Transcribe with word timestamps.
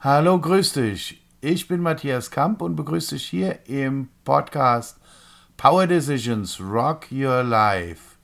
Hallo, 0.00 0.38
grüß 0.38 0.74
dich. 0.74 1.24
Ich 1.40 1.66
bin 1.66 1.80
Matthias 1.80 2.30
Kamp 2.30 2.60
und 2.60 2.76
begrüße 2.76 3.14
dich 3.14 3.26
hier 3.26 3.66
im 3.66 4.08
Podcast 4.24 4.98
Power 5.56 5.86
Decisions 5.86 6.60
Rock 6.60 7.06
Your 7.10 7.42
Life. 7.42 8.16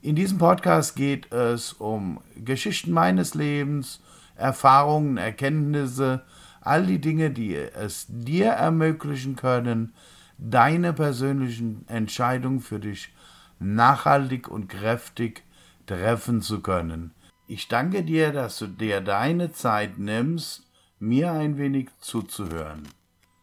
In 0.00 0.16
diesem 0.16 0.38
Podcast 0.38 0.96
geht 0.96 1.30
es 1.32 1.72
um 1.74 2.20
Geschichten 2.34 2.90
meines 2.90 3.34
Lebens, 3.34 4.00
Erfahrungen, 4.34 5.18
Erkenntnisse, 5.18 6.24
all 6.64 6.86
die 6.86 7.00
Dinge, 7.00 7.30
die 7.30 7.54
es 7.54 8.06
dir 8.08 8.50
ermöglichen 8.50 9.36
können, 9.36 9.92
deine 10.38 10.92
persönlichen 10.92 11.86
Entscheidungen 11.88 12.60
für 12.60 12.80
dich 12.80 13.12
nachhaltig 13.58 14.48
und 14.48 14.68
kräftig 14.68 15.44
treffen 15.86 16.42
zu 16.42 16.60
können. 16.60 17.12
Ich 17.46 17.68
danke 17.68 18.02
dir, 18.02 18.32
dass 18.32 18.58
du 18.58 18.66
dir 18.66 19.00
deine 19.00 19.52
Zeit 19.52 19.98
nimmst, 19.98 20.66
mir 20.98 21.32
ein 21.32 21.58
wenig 21.58 21.90
zuzuhören 21.98 22.88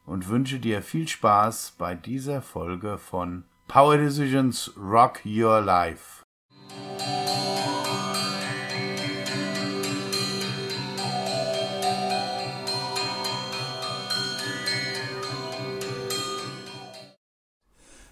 und 0.06 0.28
wünsche 0.30 0.60
dir 0.60 0.82
viel 0.82 1.08
Spaß 1.08 1.76
bei 1.78 1.94
dieser 1.94 2.42
Folge 2.42 2.98
von 2.98 3.44
Power 3.68 3.98
Decisions 3.98 4.72
Rock 4.76 5.22
Your 5.26 5.62
Life. 5.62 6.24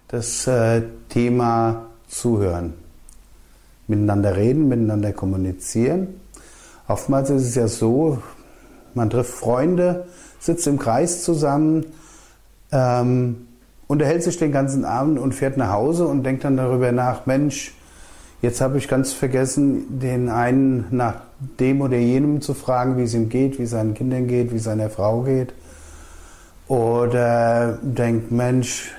Das 0.10 0.48
äh, 0.48 0.84
Thema 1.10 1.88
Zuhören. 2.08 2.76
Miteinander 3.88 4.38
reden, 4.38 4.70
miteinander 4.70 5.12
kommunizieren. 5.12 6.22
Oftmals 6.88 7.30
ist 7.30 7.44
es 7.44 7.56
ja 7.56 7.68
so, 7.68 8.20
man 8.94 9.10
trifft 9.10 9.34
Freunde, 9.34 10.06
sitzt 10.40 10.66
im 10.66 10.80
Kreis 10.80 11.24
zusammen, 11.24 11.88
ähm, 12.72 13.48
unterhält 13.88 14.24
sich 14.24 14.38
den 14.38 14.54
ganzen 14.54 14.86
Abend 14.86 15.20
und 15.20 15.36
fährt 15.36 15.58
nach 15.58 15.74
Hause 15.74 16.08
und 16.08 16.24
denkt 16.24 16.46
dann 16.46 16.56
darüber 16.56 16.94
nach, 16.94 17.26
Mensch, 17.26 17.74
jetzt 18.42 18.62
habe 18.62 18.78
ich 18.78 18.88
ganz 18.88 19.12
vergessen, 19.12 20.00
den 20.00 20.30
einen 20.30 20.86
nach 20.90 21.16
dem 21.60 21.82
oder 21.82 21.98
jenem 21.98 22.40
zu 22.40 22.54
fragen, 22.54 22.98
wie 22.98 23.04
es 23.04 23.14
ihm 23.14 23.28
geht, 23.28 23.60
wie 23.60 23.64
es 23.64 23.72
seinen 23.72 23.94
Kindern 23.94 24.28
geht, 24.28 24.54
wie 24.54 24.58
es 24.58 24.64
seiner 24.64 24.90
Frau 24.90 25.24
geht. 25.24 25.54
Oder 26.70 27.78
denkt, 27.82 28.32
Mensch, 28.32 28.94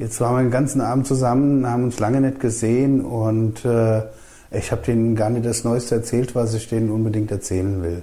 jetzt 0.00 0.18
waren 0.20 0.36
wir 0.36 0.42
den 0.42 0.50
ganzen 0.50 0.80
Abend 0.80 1.06
zusammen, 1.06 1.68
haben 1.68 1.84
uns 1.84 2.00
lange 2.00 2.22
nicht 2.22 2.40
gesehen 2.40 3.02
und 3.02 3.64
äh, 3.66 4.02
ich 4.50 4.72
habe 4.72 4.82
denen 4.82 5.14
gar 5.14 5.28
nicht 5.28 5.44
das 5.44 5.62
Neueste 5.62 5.96
erzählt, 5.96 6.34
was 6.34 6.54
ich 6.54 6.68
denen 6.68 6.90
unbedingt 6.90 7.30
erzählen 7.30 7.82
will. 7.82 8.02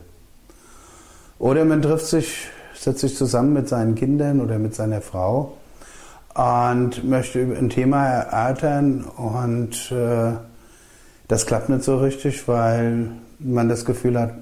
Oder 1.39 1.65
man 1.65 1.81
trifft 1.81 2.05
sich, 2.05 2.49
setzt 2.75 3.01
sich 3.01 3.15
zusammen 3.15 3.53
mit 3.53 3.67
seinen 3.67 3.95
Kindern 3.95 4.41
oder 4.41 4.59
mit 4.59 4.75
seiner 4.75 5.01
Frau 5.01 5.57
und 6.35 7.03
möchte 7.03 7.39
ein 7.39 7.69
Thema 7.69 8.05
erörtern 8.05 9.03
und 9.03 9.91
äh, 9.91 10.33
das 11.27 11.47
klappt 11.47 11.69
nicht 11.69 11.83
so 11.83 11.97
richtig, 11.97 12.47
weil 12.47 13.09
man 13.39 13.69
das 13.69 13.85
Gefühl 13.85 14.19
hat, 14.19 14.33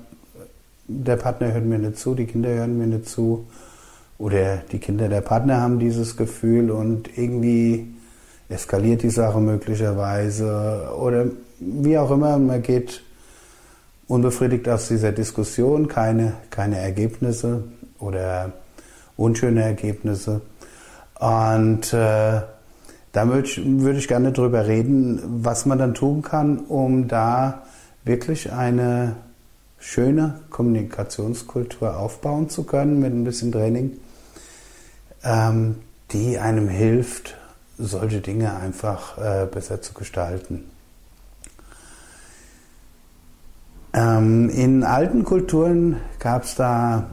der 0.87 1.15
Partner 1.15 1.53
hört 1.53 1.65
mir 1.65 1.79
nicht 1.79 1.97
zu, 1.97 2.15
die 2.15 2.25
Kinder 2.25 2.49
hören 2.49 2.77
mir 2.77 2.87
nicht 2.87 3.07
zu 3.07 3.47
oder 4.17 4.57
die 4.71 4.79
Kinder 4.79 5.09
der 5.09 5.21
Partner 5.21 5.61
haben 5.61 5.79
dieses 5.79 6.17
Gefühl 6.17 6.71
und 6.71 7.17
irgendwie 7.17 7.93
eskaliert 8.49 9.03
die 9.03 9.09
Sache 9.09 9.39
möglicherweise 9.39 10.93
oder 10.97 11.25
wie 11.59 11.97
auch 11.97 12.11
immer, 12.11 12.37
man 12.37 12.61
geht 12.61 13.01
unbefriedigt 14.07 14.69
aus 14.69 14.87
dieser 14.87 15.11
Diskussion, 15.11 15.87
keine, 15.87 16.33
keine 16.49 16.77
Ergebnisse 16.77 17.63
oder 17.99 18.51
unschöne 19.17 19.63
Ergebnisse. 19.63 20.41
Und 21.19 21.93
äh, 21.93 22.41
da 23.11 23.29
würde 23.29 23.97
ich, 23.97 24.07
gerne 24.07 24.31
drüber 24.33 24.67
reden, 24.67 25.21
was 25.43 25.65
man 25.65 25.79
dann 25.79 25.93
tun 25.93 26.21
kann, 26.21 26.59
um 26.59 27.07
da 27.07 27.63
wirklich 28.03 28.51
eine 28.51 29.15
schöne 29.79 30.41
Kommunikationskultur 30.49 31.97
aufbauen 31.97 32.49
zu 32.49 32.63
können 32.63 32.99
mit 32.99 33.13
ein 33.13 33.23
bisschen 33.23 33.51
Training, 33.51 33.93
ähm, 35.25 35.77
die 36.11 36.37
einem 36.37 36.69
hilft, 36.69 37.35
solche 37.77 38.21
Dinge 38.21 38.55
einfach 38.55 39.17
äh, 39.17 39.47
besser 39.47 39.81
zu 39.81 39.93
gestalten. 39.93 40.69
Ähm, 43.93 44.49
in 44.49 44.83
alten 44.83 45.23
Kulturen 45.23 45.97
gab 46.19 46.43
es 46.43 46.55
da 46.55 47.09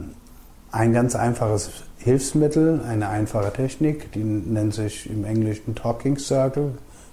ein 0.70 0.92
ganz 0.92 1.14
einfaches 1.14 1.70
Hilfsmittel, 1.98 2.80
eine 2.88 3.08
einfache 3.08 3.52
Technik, 3.52 4.12
die 4.12 4.24
nennt 4.24 4.74
sich 4.74 5.08
im 5.08 5.24
Englischen 5.24 5.74
Talking 5.74 6.18
Circle, 6.18 6.72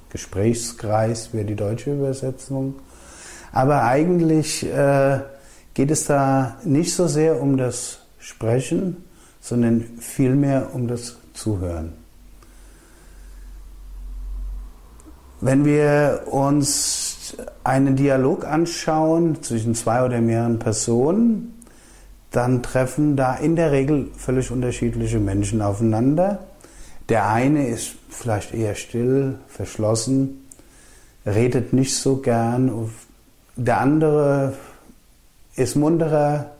Gesprächskreis 0.09 1.33
wäre 1.33 1.45
die 1.45 1.55
deutsche 1.55 1.93
Übersetzung. 1.93 2.75
Aber 3.51 3.83
eigentlich 3.83 4.65
äh, 4.65 5.19
geht 5.73 5.91
es 5.91 6.05
da 6.05 6.57
nicht 6.63 6.93
so 6.95 7.07
sehr 7.07 7.39
um 7.41 7.57
das 7.57 7.99
Sprechen, 8.17 8.97
sondern 9.41 9.83
vielmehr 9.99 10.73
um 10.73 10.87
das 10.87 11.17
Zuhören. 11.33 11.93
Wenn 15.41 15.63
wir 15.63 16.23
uns 16.29 17.37
einen 17.63 17.95
Dialog 17.95 18.45
anschauen 18.45 19.41
zwischen 19.41 19.73
zwei 19.73 20.03
oder 20.03 20.19
mehreren 20.19 20.59
Personen, 20.59 21.53
dann 22.31 22.61
treffen 22.61 23.15
da 23.15 23.35
in 23.35 23.55
der 23.55 23.71
Regel 23.71 24.09
völlig 24.15 24.51
unterschiedliche 24.51 25.19
Menschen 25.19 25.61
aufeinander. 25.61 26.39
Der 27.07 27.27
eine 27.29 27.67
ist 27.67 27.95
vielleicht 28.09 28.53
eher 28.53 28.75
still, 28.75 29.39
verschlossen, 29.47 30.45
redet 31.25 31.73
nicht 31.73 31.95
so 31.95 32.17
gern. 32.17 32.89
Der 33.55 33.79
andere 33.79 34.53
ist 35.55 35.75
munterer, 35.75 36.51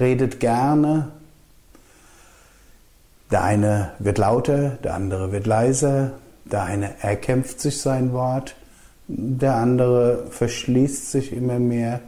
redet 0.00 0.40
gerne. 0.40 1.12
Der 3.34 3.42
eine 3.42 3.90
wird 3.98 4.16
lauter, 4.16 4.78
der 4.82 4.94
andere 4.94 5.32
wird 5.32 5.46
leiser. 5.46 6.12
Der 6.46 6.62
eine 6.62 7.02
erkämpft 7.02 7.60
sich 7.60 7.82
sein 7.82 8.12
Wort 8.12 8.54
der 9.06 9.56
andere 9.56 10.26
verschließt 10.30 11.10
sich 11.10 11.32
immer 11.32 11.58
mehr. 11.58 12.00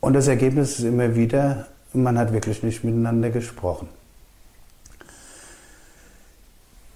Und 0.00 0.14
das 0.14 0.28
Ergebnis 0.28 0.78
ist 0.78 0.84
immer 0.84 1.14
wieder, 1.14 1.66
man 1.92 2.18
hat 2.18 2.32
wirklich 2.32 2.62
nicht 2.62 2.84
miteinander 2.84 3.30
gesprochen. 3.30 3.88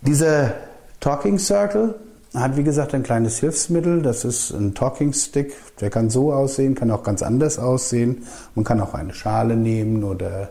Dieser 0.02 0.54
Talking 1.00 1.38
Circle 1.38 1.94
hat, 2.34 2.56
wie 2.56 2.64
gesagt, 2.64 2.94
ein 2.94 3.02
kleines 3.02 3.38
Hilfsmittel. 3.38 4.02
Das 4.02 4.24
ist 4.24 4.50
ein 4.50 4.74
Talking 4.74 5.12
Stick. 5.12 5.54
Der 5.80 5.90
kann 5.90 6.10
so 6.10 6.32
aussehen, 6.32 6.74
kann 6.74 6.90
auch 6.90 7.02
ganz 7.02 7.22
anders 7.22 7.58
aussehen. 7.58 8.26
Man 8.54 8.64
kann 8.64 8.80
auch 8.80 8.94
eine 8.94 9.14
Schale 9.14 9.56
nehmen 9.56 10.04
oder 10.04 10.50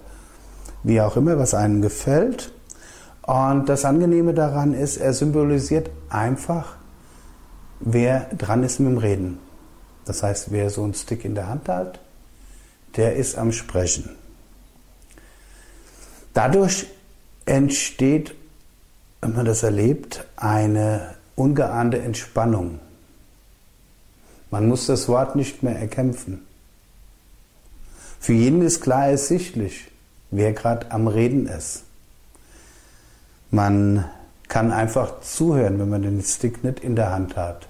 wie 0.86 1.02
auch 1.02 1.18
immer, 1.18 1.38
was 1.38 1.54
einem 1.54 1.82
gefällt. 1.82 2.52
Und 3.24 3.70
das 3.70 3.86
Angenehme 3.86 4.34
daran 4.34 4.74
ist, 4.74 4.98
er 4.98 5.14
symbolisiert 5.14 5.90
einfach 6.10 6.76
wer 7.80 8.28
dran 8.38 8.64
ist 8.64 8.80
mit 8.80 8.92
dem 8.92 8.98
Reden. 8.98 9.40
Das 10.06 10.24
heißt, 10.24 10.52
wer 10.52 10.70
so 10.70 10.84
einen 10.84 10.94
Stick 10.94 11.26
in 11.26 11.36
der 11.36 11.48
Hand 11.48 11.68
hat, 11.68 12.00
der 12.96 13.16
ist 13.16 13.38
am 13.38 13.52
Sprechen. 13.52 14.16
Dadurch 16.34 16.88
entsteht, 17.46 18.36
wenn 19.22 19.34
man 19.34 19.46
das 19.46 19.64
erlebt, 19.64 20.26
eine 20.36 21.16
ungeahnte 21.36 22.00
Entspannung. 22.00 22.80
Man 24.52 24.68
muss 24.68 24.86
das 24.86 25.08
Wort 25.08 25.36
nicht 25.36 25.64
mehr 25.64 25.78
erkämpfen. 25.78 26.46
Für 28.20 28.34
jeden 28.34 28.62
ist 28.62 28.82
klar 28.82 29.08
ersichtlich, 29.08 29.92
wer 30.38 30.54
gerade 30.54 30.92
am 30.92 31.08
Reden 31.08 31.48
ist. 31.48 31.84
Man 33.52 34.06
kann 34.48 34.72
einfach 34.72 35.22
zuhören, 35.22 35.80
wenn 35.80 35.90
man 35.90 36.02
den 36.02 36.22
Stick 36.22 36.64
nicht 36.64 36.80
in 36.82 36.96
der 36.96 37.12
Hand 37.12 37.36
hat. 37.36 37.68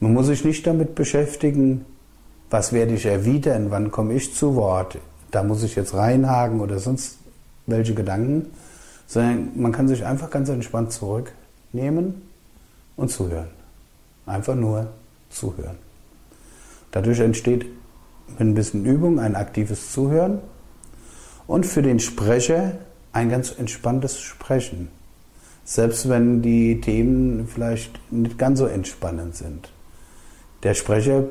Man 0.00 0.14
muss 0.14 0.26
sich 0.26 0.44
nicht 0.44 0.66
damit 0.66 0.94
beschäftigen, 0.94 1.84
was 2.50 2.72
werde 2.72 2.94
ich 2.94 3.06
erwidern, 3.06 3.70
wann 3.70 3.90
komme 3.90 4.14
ich 4.14 4.34
zu 4.34 4.56
Wort, 4.56 4.98
da 5.30 5.42
muss 5.42 5.62
ich 5.62 5.76
jetzt 5.76 5.94
reinhaken 5.94 6.60
oder 6.60 6.78
sonst 6.78 7.18
welche 7.66 7.94
Gedanken, 7.94 8.46
sondern 9.06 9.50
man 9.54 9.72
kann 9.72 9.88
sich 9.88 10.04
einfach 10.04 10.30
ganz 10.30 10.48
entspannt 10.48 10.92
zurücknehmen 10.92 12.22
und 12.96 13.10
zuhören. 13.10 13.48
Einfach 14.26 14.54
nur 14.54 14.88
zuhören. 15.30 15.76
Dadurch 16.90 17.20
entsteht 17.20 17.66
mit 18.30 18.40
ein 18.40 18.54
bisschen 18.54 18.84
Übung 18.84 19.20
ein 19.20 19.36
aktives 19.36 19.92
Zuhören 19.92 20.40
und 21.50 21.66
für 21.66 21.82
den 21.82 21.98
Sprecher 21.98 22.74
ein 23.12 23.28
ganz 23.28 23.50
entspanntes 23.58 24.20
Sprechen. 24.20 24.88
Selbst 25.64 26.08
wenn 26.08 26.42
die 26.42 26.80
Themen 26.80 27.48
vielleicht 27.48 27.98
nicht 28.12 28.38
ganz 28.38 28.60
so 28.60 28.66
entspannend 28.66 29.34
sind. 29.34 29.68
Der 30.62 30.74
Sprecher 30.74 31.24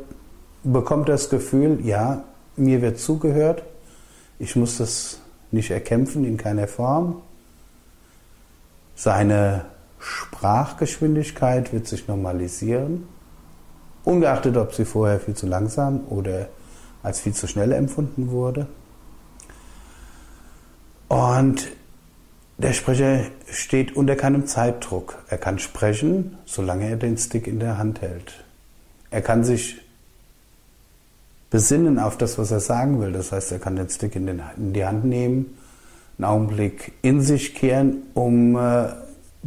bekommt 0.65 1.07
das 1.07 1.29
Gefühl, 1.29 1.79
ja, 1.85 2.25
mir 2.57 2.81
wird 2.81 2.99
zugehört, 2.99 3.63
ich 4.39 4.57
muss 4.57 4.77
das 4.77 5.21
nicht 5.51 5.71
erkämpfen 5.71 6.25
in 6.25 6.35
keiner 6.35 6.67
Form. 6.67 7.21
Seine 8.95 9.65
Sprachgeschwindigkeit 9.99 11.71
wird 11.71 11.87
sich 11.87 12.09
normalisieren, 12.09 13.07
ungeachtet 14.03 14.57
ob 14.57 14.73
sie 14.73 14.83
vorher 14.83 15.21
viel 15.21 15.35
zu 15.35 15.47
langsam 15.47 16.01
oder 16.09 16.49
als 17.03 17.21
viel 17.21 17.33
zu 17.33 17.47
schnell 17.47 17.71
empfunden 17.71 18.31
wurde. 18.31 18.67
Und 21.09 21.67
der 22.59 22.73
Sprecher 22.73 23.25
steht 23.51 23.95
unter 23.95 24.15
keinem 24.15 24.45
Zeitdruck. 24.45 25.17
Er 25.27 25.37
kann 25.37 25.59
sprechen, 25.59 26.37
solange 26.45 26.87
er 26.89 26.95
den 26.95 27.17
Stick 27.17 27.47
in 27.47 27.59
der 27.59 27.77
Hand 27.77 28.01
hält. 28.01 28.45
Er 29.11 29.21
kann 29.21 29.43
sich 29.43 29.81
besinnen 31.49 31.97
auf 31.97 32.17
das, 32.17 32.37
was 32.37 32.51
er 32.51 32.59
sagen 32.59 33.01
will. 33.01 33.11
Das 33.11 33.31
heißt, 33.31 33.51
er 33.51 33.59
kann 33.59 33.75
den 33.75 33.89
Stick 33.89 34.15
in, 34.15 34.27
den, 34.27 34.41
in 34.55 34.73
die 34.73 34.85
Hand 34.85 35.03
nehmen, 35.03 35.57
einen 36.17 36.25
Augenblick 36.25 36.93
in 37.01 37.21
sich 37.21 37.55
kehren, 37.55 38.03
um 38.13 38.55
äh, 38.55 38.89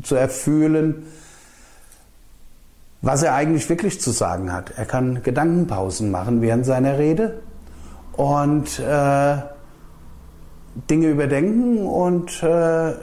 zu 0.02 0.16
erfühlen, 0.16 1.06
was 3.02 3.22
er 3.22 3.34
eigentlich 3.34 3.68
wirklich 3.68 4.00
zu 4.00 4.10
sagen 4.10 4.52
hat. 4.52 4.72
Er 4.76 4.86
kann 4.86 5.22
Gedankenpausen 5.22 6.10
machen 6.10 6.40
während 6.40 6.66
seiner 6.66 6.98
Rede 6.98 7.40
und 8.14 8.78
äh, 8.80 9.36
Dinge 10.74 11.08
überdenken 11.08 11.86
und 11.86 12.42
äh, 12.42 12.94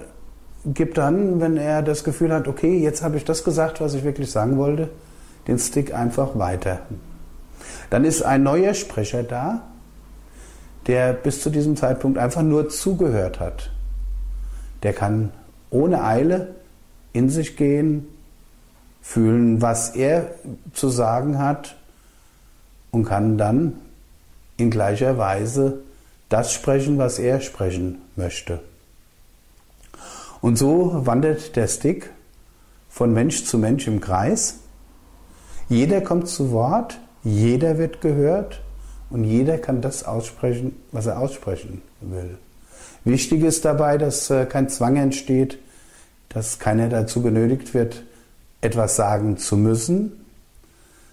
gibt 0.65 0.97
dann, 0.97 1.39
wenn 1.39 1.57
er 1.57 1.81
das 1.81 2.03
Gefühl 2.03 2.33
hat, 2.33 2.47
okay, 2.47 2.79
jetzt 2.79 3.01
habe 3.01 3.17
ich 3.17 3.25
das 3.25 3.43
gesagt, 3.43 3.79
was 3.81 3.93
ich 3.93 4.03
wirklich 4.03 4.31
sagen 4.31 4.57
wollte, 4.57 4.89
den 5.47 5.59
Stick 5.59 5.93
einfach 5.93 6.37
weiter. 6.37 6.79
Dann 7.89 8.05
ist 8.05 8.21
ein 8.21 8.43
neuer 8.43 8.73
Sprecher 8.73 9.23
da, 9.23 9.63
der 10.87 11.13
bis 11.13 11.41
zu 11.41 11.49
diesem 11.49 11.75
Zeitpunkt 11.75 12.17
einfach 12.17 12.41
nur 12.41 12.69
zugehört 12.69 13.39
hat. 13.39 13.71
Der 14.83 14.93
kann 14.93 15.31
ohne 15.69 16.03
Eile 16.03 16.55
in 17.13 17.29
sich 17.29 17.57
gehen, 17.57 18.07
fühlen, 19.01 19.61
was 19.61 19.95
er 19.95 20.31
zu 20.73 20.89
sagen 20.89 21.39
hat 21.39 21.75
und 22.91 23.05
kann 23.05 23.37
dann 23.37 23.73
in 24.57 24.69
gleicher 24.69 25.17
Weise 25.17 25.79
das 26.29 26.53
sprechen, 26.53 26.97
was 26.97 27.19
er 27.19 27.41
sprechen 27.41 28.01
möchte. 28.15 28.59
Und 30.41 30.57
so 30.57 31.05
wandert 31.05 31.55
der 31.55 31.67
Stick 31.67 32.11
von 32.89 33.13
Mensch 33.13 33.43
zu 33.45 33.57
Mensch 33.57 33.87
im 33.87 33.99
Kreis. 33.99 34.59
Jeder 35.67 36.01
kommt 36.01 36.27
zu 36.27 36.51
Wort, 36.51 36.99
jeder 37.23 37.77
wird 37.77 38.01
gehört 38.01 38.61
und 39.09 39.23
jeder 39.23 39.57
kann 39.57 39.81
das 39.81 40.03
aussprechen, 40.03 40.75
was 40.91 41.07
er 41.07 41.19
aussprechen 41.19 41.81
will. 41.99 42.37
Wichtig 43.03 43.43
ist 43.43 43.65
dabei, 43.65 43.97
dass 43.97 44.29
äh, 44.29 44.45
kein 44.45 44.69
Zwang 44.69 44.95
entsteht, 44.95 45.59
dass 46.29 46.59
keiner 46.59 46.89
dazu 46.89 47.21
genötigt 47.21 47.73
wird, 47.73 48.03
etwas 48.61 48.95
sagen 48.95 49.37
zu 49.37 49.57
müssen, 49.57 50.25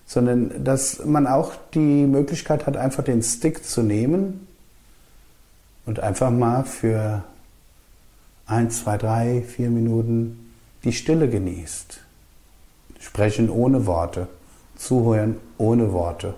sondern 0.05 0.65
dass 0.65 1.05
man 1.05 1.27
auch 1.27 1.53
die 1.75 2.07
Möglichkeit 2.07 2.67
hat, 2.67 2.77
einfach 2.77 3.03
den 3.03 3.23
Stick 3.23 3.65
zu 3.65 3.83
nehmen 3.83 4.46
und 5.87 6.01
einfach 6.01 6.31
mal 6.31 6.65
für 6.65 7.23
ein, 8.47 8.71
zwei, 8.71 8.99
drei, 8.99 9.43
vier 9.43 9.71
Minuten 9.71 10.53
die 10.85 10.93
Stille 10.93 11.29
genießt. 11.29 12.01
Sprechen 13.01 13.49
ohne 13.51 13.87
Worte, 13.87 14.29
zuhören 14.77 15.37
ohne 15.59 15.93
Worte. 15.93 16.35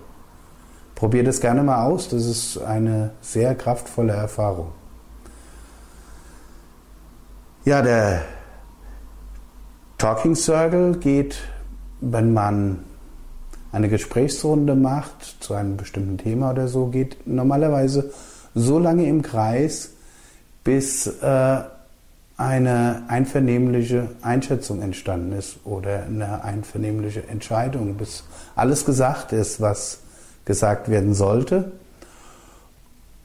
Probiert 0.95 1.27
es 1.27 1.39
gerne 1.39 1.63
mal 1.63 1.85
aus, 1.85 2.09
das 2.09 2.25
ist 2.25 2.57
eine 2.57 3.11
sehr 3.21 3.55
kraftvolle 3.55 4.13
Erfahrung. 4.13 4.71
Ja, 7.65 7.81
der 7.81 8.23
Talking 9.97 10.35
Circle 10.35 10.97
geht, 10.97 11.37
wenn 12.01 12.33
man 12.33 12.83
eine 13.71 13.89
Gesprächsrunde 13.89 14.75
macht 14.75 15.37
zu 15.39 15.53
einem 15.53 15.77
bestimmten 15.77 16.17
Thema 16.17 16.51
oder 16.51 16.67
so, 16.67 16.87
geht 16.87 17.27
normalerweise 17.27 18.11
so 18.59 18.79
lange 18.79 19.07
im 19.07 19.21
Kreis, 19.21 19.91
bis 20.63 21.07
äh, 21.07 21.61
eine 22.37 23.03
einvernehmliche 23.07 24.11
Einschätzung 24.21 24.81
entstanden 24.81 25.33
ist 25.33 25.57
oder 25.65 26.03
eine 26.03 26.43
einvernehmliche 26.43 27.27
Entscheidung, 27.27 27.95
bis 27.95 28.23
alles 28.55 28.85
gesagt 28.85 29.33
ist, 29.33 29.59
was 29.59 29.99
gesagt 30.45 30.89
werden 30.89 31.13
sollte 31.13 31.71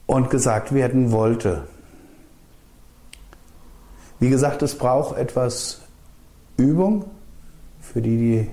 und 0.05 0.29
gesagt 0.29 0.73
werden 0.73 1.11
wollte. 1.11 1.63
Wie 4.19 4.29
gesagt, 4.29 4.61
es 4.63 4.77
braucht 4.77 5.17
etwas 5.17 5.81
Übung 6.57 7.05
für 7.81 8.01
die, 8.01 8.17
die 8.17 8.49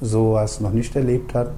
sowas 0.00 0.60
noch 0.60 0.72
nicht 0.72 0.94
erlebt 0.94 1.34
haben. 1.34 1.50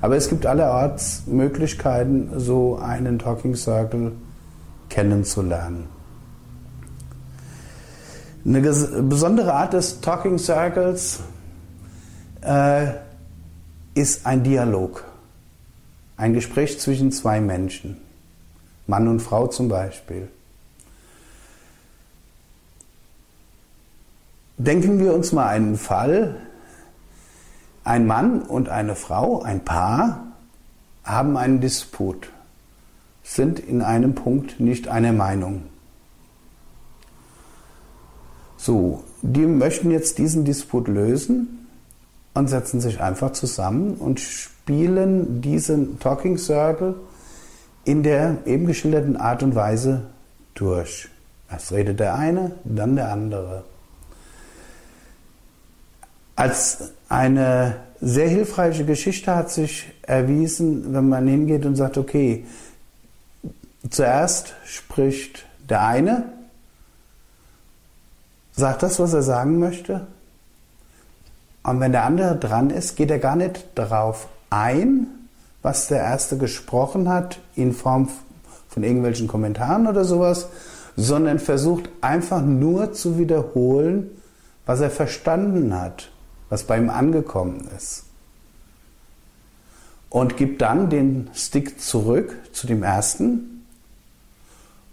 Aber 0.00 0.16
es 0.16 0.28
gibt 0.28 0.46
allerorts 0.46 1.24
Möglichkeiten, 1.26 2.30
so 2.38 2.76
einen 2.76 3.18
Talking 3.18 3.56
Circle 3.56 4.12
kennenzulernen. 4.88 5.88
Eine 8.44 8.60
besondere 8.60 9.52
Art 9.52 9.72
des 9.72 10.00
Talking 10.00 10.38
Circles 10.38 11.20
äh, 12.40 12.86
ist 13.94 14.24
ein 14.24 14.44
Dialog, 14.44 15.04
ein 16.16 16.32
Gespräch 16.32 16.78
zwischen 16.78 17.12
zwei 17.12 17.40
Menschen, 17.40 17.98
Mann 18.86 19.08
und 19.08 19.20
Frau 19.20 19.48
zum 19.48 19.68
Beispiel. 19.68 20.28
Denken 24.56 24.98
wir 24.98 25.14
uns 25.14 25.32
mal 25.32 25.48
einen 25.48 25.76
Fall. 25.76 26.34
Ein 27.88 28.06
Mann 28.06 28.42
und 28.42 28.68
eine 28.68 28.94
Frau, 28.94 29.40
ein 29.40 29.64
Paar, 29.64 30.26
haben 31.04 31.38
einen 31.38 31.62
Disput, 31.62 32.28
sind 33.22 33.58
in 33.58 33.80
einem 33.80 34.14
Punkt 34.14 34.60
nicht 34.60 34.88
einer 34.88 35.14
Meinung. 35.14 35.62
So, 38.58 39.04
die 39.22 39.46
möchten 39.46 39.90
jetzt 39.90 40.18
diesen 40.18 40.44
Disput 40.44 40.86
lösen 40.86 41.66
und 42.34 42.48
setzen 42.48 42.82
sich 42.82 43.00
einfach 43.00 43.32
zusammen 43.32 43.94
und 43.94 44.20
spielen 44.20 45.40
diesen 45.40 45.98
Talking 45.98 46.36
Circle 46.36 46.94
in 47.86 48.02
der 48.02 48.36
eben 48.44 48.66
geschilderten 48.66 49.16
Art 49.16 49.42
und 49.42 49.54
Weise 49.54 50.02
durch. 50.52 51.08
Erst 51.50 51.72
redet 51.72 52.00
der 52.00 52.16
eine, 52.16 52.52
dann 52.64 52.96
der 52.96 53.10
andere 53.10 53.64
als 56.38 56.92
eine 57.08 57.74
sehr 58.00 58.28
hilfreiche 58.28 58.84
Geschichte 58.84 59.34
hat 59.34 59.50
sich 59.50 59.86
erwiesen, 60.02 60.94
wenn 60.94 61.08
man 61.08 61.26
hingeht 61.26 61.66
und 61.66 61.76
sagt, 61.76 61.98
okay, 61.98 62.44
zuerst 63.90 64.54
spricht 64.64 65.46
der 65.68 65.84
eine, 65.84 66.24
sagt 68.52 68.82
das, 68.82 68.98
was 68.98 69.12
er 69.12 69.22
sagen 69.22 69.58
möchte, 69.58 70.06
und 71.64 71.80
wenn 71.80 71.92
der 71.92 72.04
andere 72.04 72.36
dran 72.36 72.70
ist, 72.70 72.96
geht 72.96 73.10
er 73.10 73.18
gar 73.18 73.36
nicht 73.36 73.66
darauf 73.74 74.28
ein, 74.48 75.06
was 75.60 75.88
der 75.88 75.98
erste 75.98 76.38
gesprochen 76.38 77.10
hat, 77.10 77.40
in 77.56 77.74
Form 77.74 78.08
von 78.68 78.84
irgendwelchen 78.84 79.28
Kommentaren 79.28 79.86
oder 79.86 80.04
sowas, 80.04 80.48
sondern 80.96 81.38
versucht 81.38 81.90
einfach 82.00 82.40
nur 82.40 82.92
zu 82.92 83.18
wiederholen, 83.18 84.08
was 84.64 84.80
er 84.80 84.90
verstanden 84.90 85.78
hat 85.78 86.10
was 86.48 86.64
bei 86.64 86.78
ihm 86.78 86.90
angekommen 86.90 87.68
ist. 87.76 88.04
Und 90.10 90.36
gibt 90.36 90.62
dann 90.62 90.88
den 90.88 91.30
Stick 91.34 91.80
zurück 91.80 92.34
zu 92.52 92.66
dem 92.66 92.82
ersten. 92.82 93.64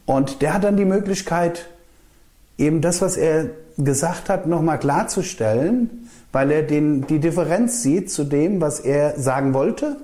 Und 0.05 0.41
der 0.41 0.53
hat 0.53 0.63
dann 0.63 0.77
die 0.77 0.85
Möglichkeit, 0.85 1.67
eben 2.57 2.81
das, 2.81 3.01
was 3.01 3.17
er 3.17 3.49
gesagt 3.77 4.29
hat, 4.29 4.47
nochmal 4.47 4.79
klarzustellen, 4.79 6.09
weil 6.31 6.51
er 6.51 6.63
den, 6.63 7.07
die 7.07 7.19
Differenz 7.19 7.81
sieht 7.81 8.11
zu 8.11 8.25
dem, 8.25 8.61
was 8.61 8.79
er 8.79 9.19
sagen 9.19 9.53
wollte 9.53 9.97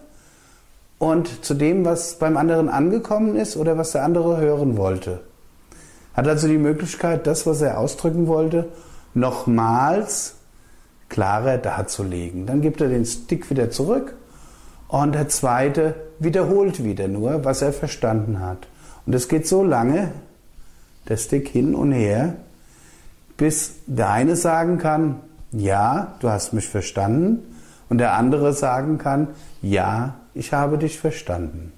und 0.98 1.44
zu 1.44 1.54
dem, 1.54 1.84
was 1.84 2.16
beim 2.20 2.38
anderen 2.38 2.70
angekommen 2.70 3.36
ist 3.36 3.58
oder 3.58 3.78
was 3.78 3.92
der 3.92 4.04
andere 4.04 4.38
hören 4.38 4.78
wollte. 4.78 5.22
Hat 6.14 6.28
also 6.28 6.48
die 6.48 6.58
Möglichkeit, 6.58 7.28
das, 7.28 7.46
was 7.46 7.62
er 7.62 7.80
ausdrücken 7.80 8.28
wollte, 8.28 8.70
nochmals 9.14 10.36
klarer 11.12 11.58
darzulegen. 11.58 12.48
Dann 12.48 12.62
gibt 12.62 12.82
er 12.82 12.88
den 12.88 13.06
Stick 13.06 13.50
wieder 13.50 13.70
zurück 13.70 14.16
und 14.88 15.14
der 15.14 15.28
zweite 15.28 15.94
wiederholt 16.20 16.84
wieder 16.84 17.08
nur, 17.08 17.44
was 17.44 17.62
er 17.62 17.74
verstanden 17.74 18.40
hat. 18.40 18.68
Und 19.06 19.14
es 19.14 19.28
geht 19.28 19.46
so 19.46 19.64
lange, 19.64 20.12
der 21.10 21.18
Stick 21.18 21.50
hin 21.50 21.76
und 21.76 21.92
her, 21.92 22.36
bis 23.36 23.74
der 23.88 24.10
eine 24.10 24.36
sagen 24.36 24.78
kann, 24.78 25.20
ja, 25.52 26.16
du 26.22 26.30
hast 26.30 26.54
mich 26.54 26.70
verstanden, 26.70 27.44
und 27.90 27.98
der 27.98 28.14
andere 28.14 28.54
sagen 28.54 28.98
kann, 28.98 29.28
ja, 29.62 30.16
ich 30.34 30.54
habe 30.54 30.78
dich 30.78 30.98
verstanden. 30.98 31.74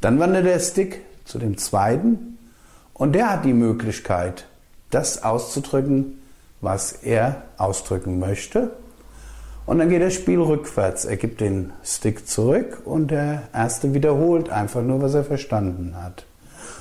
Dann 0.00 0.20
wandert 0.20 0.46
der 0.46 0.60
Stick 0.60 1.00
zu 1.24 1.40
dem 1.40 1.58
zweiten 1.58 2.38
und 2.94 3.12
der 3.16 3.30
hat 3.30 3.44
die 3.44 3.52
Möglichkeit, 3.52 4.46
das 4.90 5.24
auszudrücken, 5.24 6.19
was 6.60 6.92
er 6.92 7.42
ausdrücken 7.56 8.18
möchte. 8.18 8.70
Und 9.66 9.78
dann 9.78 9.88
geht 9.88 10.02
das 10.02 10.14
Spiel 10.14 10.40
rückwärts. 10.40 11.04
Er 11.04 11.16
gibt 11.16 11.40
den 11.40 11.72
Stick 11.84 12.26
zurück 12.26 12.82
und 12.84 13.10
der 13.10 13.42
erste 13.52 13.94
wiederholt 13.94 14.50
einfach 14.50 14.82
nur, 14.82 15.00
was 15.00 15.14
er 15.14 15.24
verstanden 15.24 15.94
hat. 16.02 16.24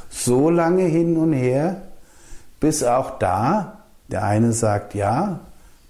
So 0.09 0.49
lange 0.49 0.83
hin 0.83 1.17
und 1.17 1.33
her, 1.33 1.83
bis 2.59 2.83
auch 2.83 3.19
da 3.19 3.79
der 4.09 4.23
eine 4.23 4.53
sagt, 4.53 4.95
ja, 4.95 5.39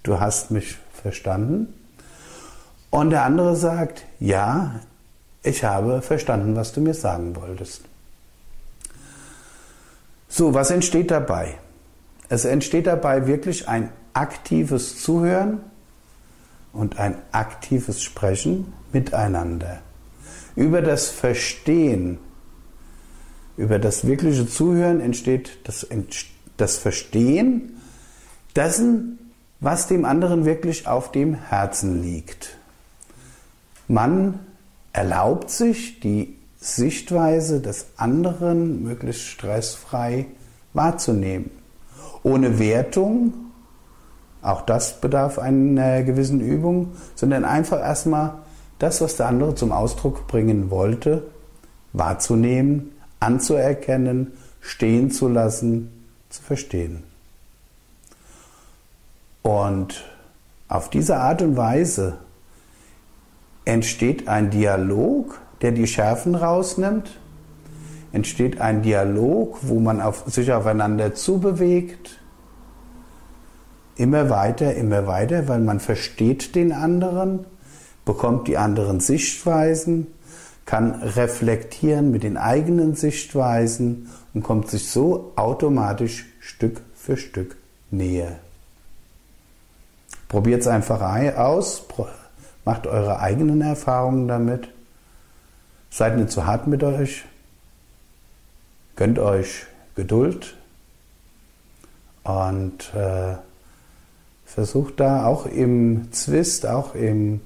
du 0.02 0.20
hast 0.20 0.50
mich 0.50 0.76
verstanden. 0.92 1.72
Und 2.90 3.10
der 3.10 3.24
andere 3.24 3.56
sagt, 3.56 4.04
ja, 4.18 4.80
ich 5.42 5.64
habe 5.64 6.02
verstanden, 6.02 6.54
was 6.56 6.72
du 6.72 6.80
mir 6.80 6.94
sagen 6.94 7.34
wolltest. 7.36 7.82
So, 10.28 10.54
was 10.54 10.70
entsteht 10.70 11.10
dabei? 11.10 11.54
Es 12.30 12.44
entsteht 12.44 12.86
dabei 12.86 13.26
wirklich 13.26 13.68
ein 13.68 13.90
aktives 14.12 15.02
Zuhören 15.02 15.60
und 16.72 16.98
ein 16.98 17.16
aktives 17.32 18.02
Sprechen 18.02 18.72
miteinander. 18.92 19.80
Über 20.54 20.80
das 20.80 21.08
Verstehen, 21.08 22.18
über 23.56 23.80
das 23.80 24.06
wirkliche 24.06 24.46
Zuhören 24.46 25.00
entsteht 25.00 25.58
das, 25.64 25.88
das 26.56 26.78
Verstehen 26.78 27.80
dessen, 28.54 29.18
was 29.58 29.88
dem 29.88 30.04
anderen 30.04 30.44
wirklich 30.44 30.86
auf 30.86 31.10
dem 31.10 31.34
Herzen 31.34 32.00
liegt. 32.00 32.56
Man 33.88 34.38
erlaubt 34.92 35.50
sich 35.50 35.98
die 35.98 36.36
Sichtweise 36.60 37.60
des 37.60 37.86
anderen 37.96 38.84
möglichst 38.84 39.22
stressfrei 39.22 40.26
wahrzunehmen. 40.74 41.59
Ohne 42.22 42.58
Wertung, 42.58 43.32
auch 44.42 44.62
das 44.62 45.00
bedarf 45.00 45.38
einer 45.38 46.02
gewissen 46.02 46.40
Übung, 46.40 46.92
sondern 47.14 47.44
einfach 47.44 47.80
erstmal 47.80 48.34
das, 48.78 49.00
was 49.00 49.16
der 49.16 49.26
andere 49.26 49.54
zum 49.54 49.72
Ausdruck 49.72 50.26
bringen 50.26 50.70
wollte, 50.70 51.24
wahrzunehmen, 51.92 52.92
anzuerkennen, 53.20 54.32
stehen 54.60 55.10
zu 55.10 55.28
lassen, 55.28 55.90
zu 56.30 56.42
verstehen. 56.42 57.02
Und 59.42 60.04
auf 60.68 60.90
diese 60.90 61.16
Art 61.16 61.42
und 61.42 61.56
Weise 61.56 62.18
entsteht 63.64 64.28
ein 64.28 64.50
Dialog, 64.50 65.40
der 65.62 65.72
die 65.72 65.86
Schärfen 65.86 66.34
rausnimmt, 66.34 67.19
entsteht 68.12 68.60
ein 68.60 68.82
Dialog, 68.82 69.58
wo 69.62 69.80
man 69.80 70.00
auf, 70.00 70.24
sich 70.26 70.52
aufeinander 70.52 71.14
zubewegt, 71.14 72.18
immer 73.96 74.30
weiter, 74.30 74.74
immer 74.74 75.06
weiter, 75.06 75.48
weil 75.48 75.60
man 75.60 75.80
versteht 75.80 76.54
den 76.54 76.72
anderen, 76.72 77.44
bekommt 78.04 78.48
die 78.48 78.56
anderen 78.56 79.00
Sichtweisen, 79.00 80.08
kann 80.64 80.94
reflektieren 80.94 82.10
mit 82.10 82.22
den 82.22 82.36
eigenen 82.36 82.94
Sichtweisen 82.94 84.08
und 84.34 84.42
kommt 84.42 84.68
sich 84.68 84.88
so 84.88 85.32
automatisch 85.36 86.26
Stück 86.40 86.80
für 86.94 87.16
Stück 87.16 87.56
näher. 87.90 88.38
Probiert 90.28 90.60
es 90.60 90.68
einfach 90.68 91.00
aus, 91.36 91.82
Macht 92.64 92.86
eure 92.86 93.18
eigenen 93.20 93.62
Erfahrungen 93.62 94.28
damit. 94.28 94.68
Seid 95.90 96.16
nicht 96.16 96.30
zu 96.30 96.46
hart 96.46 96.66
mit 96.66 96.84
euch. 96.84 97.24
Gönnt 99.00 99.18
euch 99.18 99.64
Geduld. 99.94 100.58
Und 102.22 102.92
äh, 102.94 103.36
versucht 104.44 105.00
da 105.00 105.24
auch 105.24 105.46
im 105.46 106.12
Zwist, 106.12 106.66
auch 106.66 106.94
im, 106.94 107.40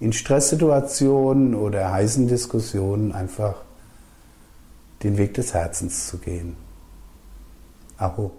in 0.00 0.12
Stresssituationen 0.12 1.54
oder 1.54 1.92
heißen 1.92 2.26
Diskussionen 2.26 3.12
einfach 3.12 3.54
den 5.04 5.16
Weg 5.16 5.34
des 5.34 5.54
Herzens 5.54 6.08
zu 6.08 6.18
gehen. 6.18 6.56
Aho. 7.96 8.32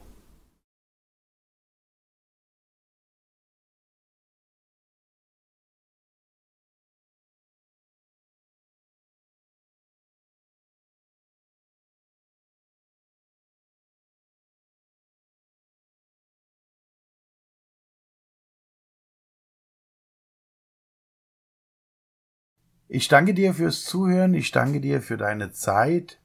Ich 22.93 23.07
danke 23.07 23.33
dir 23.33 23.53
fürs 23.53 23.85
Zuhören, 23.85 24.33
ich 24.33 24.51
danke 24.51 24.81
dir 24.81 25.01
für 25.01 25.15
deine 25.15 25.53
Zeit. 25.53 26.19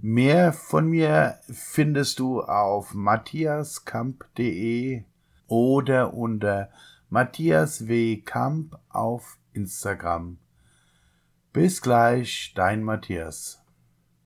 Mehr 0.00 0.54
von 0.54 0.88
mir 0.88 1.38
findest 1.50 2.18
du 2.18 2.40
auf 2.40 2.94
matthiaskamp.de 2.94 5.02
oder 5.48 6.14
unter 6.14 6.70
Matthias 7.10 7.88
W. 7.88 8.22
Kamp 8.22 8.78
auf 8.88 9.36
Instagram. 9.52 10.38
Bis 11.52 11.82
gleich, 11.82 12.54
dein 12.56 12.82
Matthias. 12.82 13.62